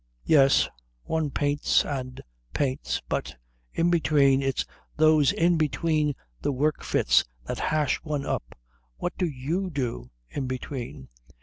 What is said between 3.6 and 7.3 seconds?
in between it's those in between the work fits